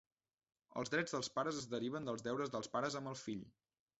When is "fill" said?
3.23-3.47